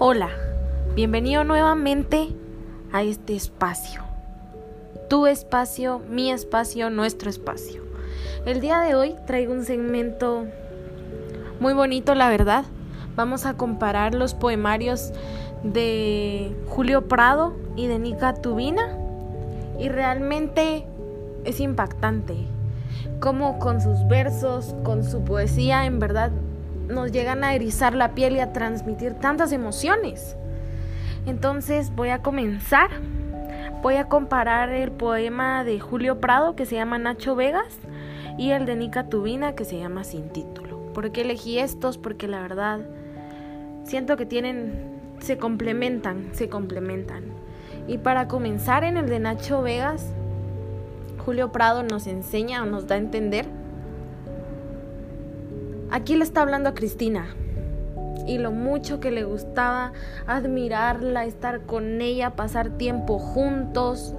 Hola, 0.00 0.30
bienvenido 0.96 1.44
nuevamente 1.44 2.34
a 2.92 3.04
este 3.04 3.36
espacio. 3.36 4.02
Tu 5.08 5.28
espacio, 5.28 6.00
mi 6.10 6.32
espacio, 6.32 6.90
nuestro 6.90 7.30
espacio. 7.30 7.80
El 8.44 8.60
día 8.60 8.80
de 8.80 8.96
hoy 8.96 9.14
traigo 9.28 9.52
un 9.52 9.64
segmento 9.64 10.46
muy 11.60 11.74
bonito, 11.74 12.16
la 12.16 12.28
verdad. 12.28 12.64
Vamos 13.14 13.46
a 13.46 13.54
comparar 13.54 14.16
los 14.16 14.34
poemarios 14.34 15.12
de 15.62 16.56
Julio 16.66 17.06
Prado 17.06 17.54
y 17.76 17.86
de 17.86 18.00
Nica 18.00 18.34
Tubina. 18.34 18.98
Y 19.78 19.90
realmente 19.90 20.86
es 21.44 21.60
impactante 21.60 22.34
cómo 23.20 23.60
con 23.60 23.80
sus 23.80 24.08
versos, 24.08 24.74
con 24.82 25.04
su 25.04 25.22
poesía, 25.22 25.86
en 25.86 26.00
verdad 26.00 26.32
nos 26.88 27.12
llegan 27.12 27.44
a 27.44 27.54
erizar 27.54 27.94
la 27.94 28.14
piel 28.14 28.36
y 28.36 28.40
a 28.40 28.52
transmitir 28.52 29.14
tantas 29.14 29.52
emociones. 29.52 30.36
Entonces 31.26 31.94
voy 31.94 32.10
a 32.10 32.22
comenzar. 32.22 32.90
Voy 33.82 33.96
a 33.96 34.08
comparar 34.08 34.70
el 34.70 34.90
poema 34.90 35.64
de 35.64 35.78
Julio 35.78 36.20
Prado 36.20 36.56
que 36.56 36.66
se 36.66 36.76
llama 36.76 36.98
Nacho 36.98 37.36
Vegas 37.36 37.78
y 38.38 38.50
el 38.50 38.66
de 38.66 38.76
Nica 38.76 39.08
Tubina 39.08 39.54
que 39.54 39.64
se 39.64 39.78
llama 39.78 40.04
Sin 40.04 40.30
título. 40.30 40.78
¿Por 40.94 41.12
qué 41.12 41.22
elegí 41.22 41.58
estos? 41.58 41.98
Porque 41.98 42.28
la 42.28 42.40
verdad 42.40 42.80
siento 43.84 44.16
que 44.16 44.26
tienen, 44.26 45.00
se 45.20 45.36
complementan, 45.36 46.30
se 46.32 46.48
complementan. 46.48 47.24
Y 47.86 47.98
para 47.98 48.28
comenzar 48.28 48.84
en 48.84 48.96
el 48.96 49.08
de 49.08 49.18
Nacho 49.18 49.60
Vegas, 49.60 50.14
Julio 51.24 51.52
Prado 51.52 51.82
nos 51.82 52.06
enseña 52.06 52.62
o 52.62 52.66
nos 52.66 52.86
da 52.86 52.94
a 52.94 52.98
entender 52.98 53.46
Aquí 55.94 56.16
le 56.16 56.24
está 56.24 56.42
hablando 56.42 56.70
a 56.70 56.74
Cristina. 56.74 57.36
Y 58.26 58.38
lo 58.38 58.50
mucho 58.50 58.98
que 58.98 59.12
le 59.12 59.22
gustaba 59.22 59.92
admirarla, 60.26 61.24
estar 61.24 61.66
con 61.66 62.00
ella, 62.00 62.34
pasar 62.34 62.70
tiempo 62.70 63.20
juntos. 63.20 64.12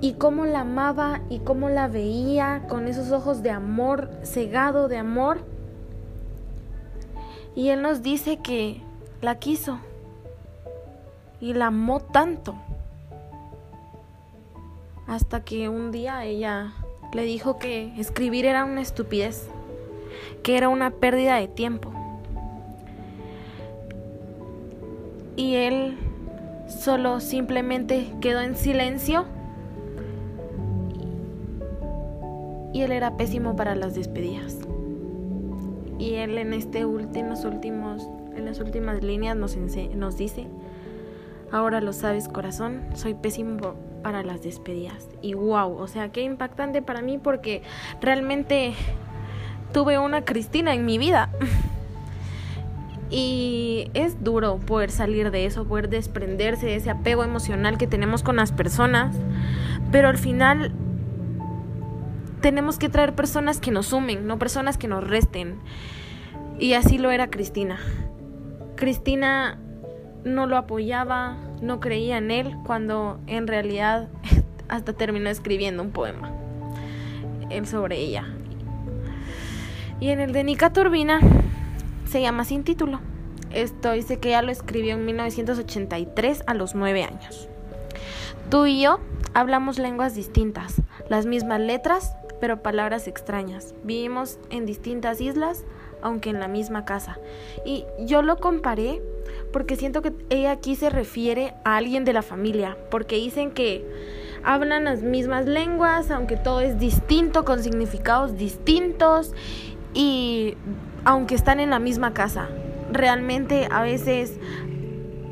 Y 0.00 0.14
cómo 0.14 0.46
la 0.46 0.62
amaba 0.62 1.20
y 1.30 1.38
cómo 1.38 1.68
la 1.68 1.86
veía 1.86 2.64
con 2.68 2.88
esos 2.88 3.12
ojos 3.12 3.40
de 3.44 3.50
amor, 3.50 4.10
cegado 4.24 4.88
de 4.88 4.96
amor. 4.96 5.42
Y 7.54 7.68
él 7.68 7.80
nos 7.80 8.02
dice 8.02 8.38
que 8.38 8.80
la 9.22 9.36
quiso. 9.36 9.78
Y 11.40 11.52
la 11.52 11.68
amó 11.68 12.00
tanto. 12.00 12.56
Hasta 15.06 15.44
que 15.44 15.68
un 15.68 15.92
día 15.92 16.24
ella 16.24 16.72
le 17.12 17.22
dijo 17.22 17.60
que 17.60 17.94
escribir 18.00 18.44
era 18.44 18.64
una 18.64 18.80
estupidez 18.80 19.48
que 20.42 20.56
era 20.56 20.68
una 20.68 20.90
pérdida 20.90 21.36
de 21.36 21.48
tiempo. 21.48 21.92
Y 25.36 25.56
él 25.56 25.96
solo 26.68 27.20
simplemente 27.20 28.12
quedó 28.20 28.40
en 28.40 28.56
silencio. 28.56 29.24
Y 32.72 32.82
él 32.82 32.92
era 32.92 33.16
pésimo 33.16 33.54
para 33.56 33.74
las 33.74 33.94
despedidas. 33.94 34.58
Y 35.98 36.14
él 36.14 36.38
en 36.38 36.52
este 36.52 36.84
último, 36.84 37.34
últimos, 37.44 38.08
en 38.36 38.44
las 38.44 38.58
últimas 38.58 39.02
líneas 39.02 39.36
nos, 39.36 39.56
nos 39.56 40.16
dice, 40.16 40.46
ahora 41.52 41.80
lo 41.80 41.92
sabes 41.92 42.28
corazón, 42.28 42.82
soy 42.94 43.14
pésimo 43.14 43.74
para 44.02 44.22
las 44.22 44.42
despedidas. 44.42 45.08
Y 45.22 45.34
wow, 45.34 45.76
o 45.76 45.86
sea, 45.86 46.10
qué 46.10 46.22
impactante 46.22 46.82
para 46.82 47.00
mí 47.00 47.18
porque 47.18 47.62
realmente 48.00 48.74
tuve 49.74 49.98
una 49.98 50.24
Cristina 50.24 50.72
en 50.72 50.86
mi 50.86 50.96
vida. 50.96 51.28
Y 53.10 53.90
es 53.92 54.24
duro 54.24 54.58
poder 54.58 54.90
salir 54.90 55.30
de 55.30 55.44
eso, 55.44 55.66
poder 55.66 55.90
desprenderse 55.90 56.64
de 56.66 56.76
ese 56.76 56.90
apego 56.90 57.22
emocional 57.24 57.76
que 57.76 57.86
tenemos 57.86 58.22
con 58.22 58.36
las 58.36 58.52
personas. 58.52 59.14
Pero 59.92 60.08
al 60.08 60.16
final 60.16 60.72
tenemos 62.40 62.78
que 62.78 62.88
traer 62.88 63.14
personas 63.14 63.60
que 63.60 63.70
nos 63.70 63.86
sumen, 63.88 64.26
no 64.26 64.38
personas 64.38 64.78
que 64.78 64.88
nos 64.88 65.06
resten. 65.06 65.58
Y 66.58 66.72
así 66.74 66.96
lo 66.96 67.10
era 67.10 67.28
Cristina. 67.28 67.78
Cristina 68.76 69.58
no 70.24 70.46
lo 70.46 70.56
apoyaba, 70.56 71.36
no 71.60 71.80
creía 71.80 72.16
en 72.18 72.30
él, 72.30 72.56
cuando 72.64 73.18
en 73.26 73.46
realidad 73.48 74.08
hasta 74.68 74.92
terminó 74.92 75.28
escribiendo 75.28 75.82
un 75.82 75.90
poema 75.90 76.32
él 77.50 77.66
sobre 77.66 77.98
ella. 77.98 78.24
Y 80.00 80.10
en 80.10 80.20
el 80.20 80.32
de 80.32 80.44
Nica 80.44 80.72
Turbina 80.72 81.20
se 82.06 82.20
llama 82.20 82.44
Sin 82.44 82.64
título. 82.64 83.00
Esto 83.52 83.92
dice 83.92 84.18
que 84.18 84.30
ya 84.30 84.42
lo 84.42 84.50
escribió 84.50 84.94
en 84.94 85.06
1983 85.06 86.42
a 86.46 86.54
los 86.54 86.74
9 86.74 87.04
años. 87.04 87.48
Tú 88.50 88.66
y 88.66 88.82
yo 88.82 88.98
hablamos 89.32 89.78
lenguas 89.78 90.14
distintas, 90.14 90.82
las 91.08 91.26
mismas 91.26 91.60
letras, 91.60 92.16
pero 92.40 92.62
palabras 92.62 93.06
extrañas. 93.06 93.74
Vivimos 93.84 94.38
en 94.50 94.66
distintas 94.66 95.20
islas, 95.20 95.64
aunque 96.02 96.30
en 96.30 96.40
la 96.40 96.48
misma 96.48 96.84
casa. 96.84 97.18
Y 97.64 97.84
yo 98.00 98.22
lo 98.22 98.36
comparé 98.38 99.00
porque 99.52 99.76
siento 99.76 100.02
que 100.02 100.12
ella 100.30 100.50
aquí 100.50 100.74
se 100.76 100.90
refiere 100.90 101.54
a 101.64 101.76
alguien 101.76 102.04
de 102.04 102.12
la 102.12 102.22
familia, 102.22 102.76
porque 102.90 103.16
dicen 103.16 103.52
que 103.52 103.86
hablan 104.42 104.84
las 104.84 105.02
mismas 105.02 105.46
lenguas, 105.46 106.10
aunque 106.10 106.36
todo 106.36 106.60
es 106.60 106.78
distinto, 106.78 107.44
con 107.44 107.62
significados 107.62 108.36
distintos 108.36 109.32
y 109.94 110.56
aunque 111.04 111.34
están 111.34 111.60
en 111.60 111.70
la 111.70 111.78
misma 111.78 112.12
casa, 112.12 112.48
realmente 112.92 113.68
a 113.70 113.82
veces 113.82 114.38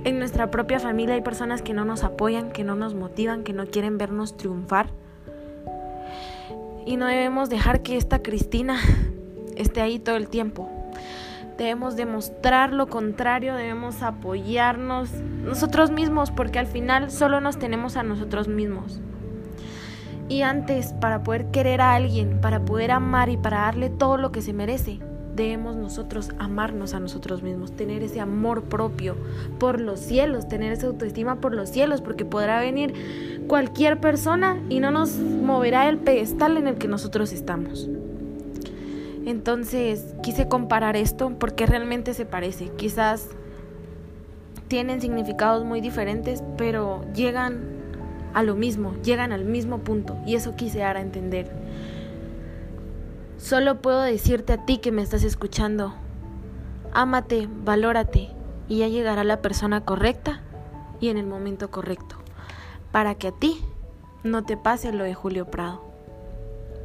en 0.05 0.19
nuestra 0.19 0.51
propia 0.51 0.81
familia 0.81 1.15
hay 1.15 1.23
personas 1.23 1.63
que 1.63 1.75
no 1.75 1.85
nos 1.85 2.05
apoyan, 2.05 2.51
que 2.53 2.65
no 2.65 2.75
nos 2.75 2.95
motivan, 2.95 3.45
que 3.45 3.53
no 3.53 3.67
quieren 3.67 3.99
vernos 3.99 4.37
triunfar. 4.37 4.91
Y 6.87 6.97
no 6.97 7.07
debemos 7.07 7.49
dejar 7.51 7.83
que 7.83 7.97
esta 7.97 8.23
Cristina 8.23 8.79
esté 9.57 9.81
ahí 9.81 9.99
todo 9.99 10.17
el 10.17 10.29
tiempo. 10.29 10.69
Debemos 11.59 11.97
demostrar 11.97 12.73
lo 12.73 12.89
contrario, 12.89 13.55
debemos 13.55 14.03
apoyarnos 14.03 15.13
nosotros 15.13 15.91
mismos 15.91 16.31
porque 16.31 16.59
al 16.59 16.67
final 16.67 17.11
solo 17.11 17.41
nos 17.41 17.59
tenemos 17.59 17.97
a 17.97 18.03
nosotros 18.03 18.49
mismos. 18.49 19.01
Y 20.33 20.41
antes, 20.41 20.95
para 20.95 21.23
poder 21.23 21.51
querer 21.51 21.83
a 21.83 21.95
alguien, 21.95 22.41
para 22.41 22.65
poder 22.65 22.91
amar 22.91 23.29
y 23.29 23.37
para 23.37 23.59
darle 23.59 23.91
todo 23.91 24.17
lo 24.17 24.33
que 24.33 24.41
se 24.41 24.55
merece, 24.55 24.99
debemos 25.37 25.77
nosotros 25.77 26.31
amarnos 26.39 26.95
a 26.95 27.01
nosotros 27.01 27.43
mismos, 27.43 27.73
tener 27.73 28.03
ese 28.03 28.19
amor 28.19 28.63
propio 28.63 29.15
por 29.59 29.79
los 29.79 30.01
cielos, 30.01 30.49
tener 30.49 30.73
esa 30.73 30.87
autoestima 30.87 31.43
por 31.43 31.55
los 31.55 31.69
cielos, 31.69 32.01
porque 32.01 32.25
podrá 32.25 32.61
venir 32.61 33.45
cualquier 33.47 34.01
persona 34.01 34.59
y 34.71 34.81
no 34.81 34.91
nos 34.91 35.19
moverá 35.19 35.87
el 35.91 35.99
pedestal 35.99 36.57
en 36.57 36.67
el 36.67 36.77
que 36.77 36.89
nosotros 36.89 37.31
estamos. 37.35 37.91
Entonces 39.27 40.15
quise 40.23 40.49
comparar 40.49 40.97
esto 40.97 41.35
porque 41.39 41.67
realmente 41.67 42.15
se 42.15 42.25
parece. 42.25 42.71
Quizás 42.71 43.29
tienen 44.69 45.03
significados 45.03 45.67
muy 45.67 45.83
diferentes, 45.83 46.43
pero 46.57 47.05
llegan 47.15 47.72
a 48.35 48.43
lo 48.43 48.55
mismo, 48.55 48.95
llegan 49.03 49.33
al 49.33 49.45
mismo 49.45 49.79
punto 49.79 50.17
y 50.27 50.35
eso 50.35 50.57
quise 50.57 50.81
dar 50.81 50.97
a 50.97 51.01
entender. 51.01 51.51
Solo 53.37 53.83
puedo 53.83 54.01
decirte 54.01 54.53
a 54.53 54.65
ti 54.65 54.79
que 54.79 54.93
me 54.93 55.03
estás 55.03 55.25
escuchando, 55.25 55.95
ámate, 56.93 57.49
valórate 57.65 58.31
y 58.69 58.79
ya 58.79 58.89
llegará 58.89 59.25
la 59.25 59.43
persona 59.43 59.85
correcta 59.85 60.43
y 61.01 61.09
en 61.09 61.19
el 61.19 61.27
momento 61.27 61.71
correcto, 61.71 62.17
para 62.93 63.17
que 63.17 63.29
a 63.29 63.33
ti 63.33 63.61
no 64.23 64.45
te 64.45 64.57
pase 64.57 64.93
lo 64.93 65.05
de 65.05 65.15
Julio 65.15 65.47
Prado, 65.51 65.83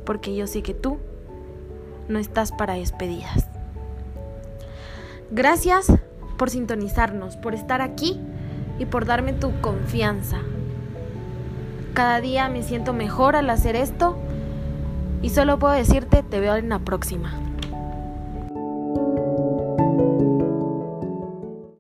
porque 0.06 0.36
yo 0.36 0.48
sé 0.48 0.64
que 0.64 0.74
tú 0.74 0.98
no 2.10 2.18
estás 2.18 2.52
para 2.52 2.74
despedidas. 2.74 3.48
Gracias 5.30 5.92
por 6.38 6.50
sintonizarnos, 6.50 7.36
por 7.38 7.54
estar 7.54 7.82
aquí 7.82 8.20
y 8.80 8.86
por 8.86 9.06
darme 9.06 9.34
tu 9.34 9.60
confianza. 9.62 10.40
Cada 11.98 12.22
día 12.22 12.48
me 12.48 12.62
siento 12.62 12.94
mejor 12.94 13.36
al 13.36 13.50
hacer 13.50 13.76
esto 13.76 14.16
y 15.24 15.32
solo 15.32 15.58
puedo 15.58 15.74
decirte 15.74 16.22
te 16.22 16.40
veo 16.40 16.56
en 16.56 16.70
la 16.70 16.78
próxima. 16.78 17.34